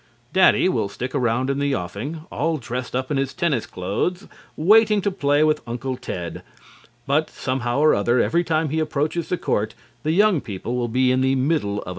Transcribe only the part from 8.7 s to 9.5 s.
approaches the